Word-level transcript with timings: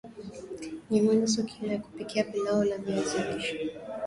Nyama 0.89 1.13
nusu 1.13 1.45
kilo 1.45 1.71
ya 1.71 1.79
kupikia 1.79 2.23
pilau 2.23 2.63
la 2.63 2.77
viazi 2.77 3.17
lishe 3.33 3.71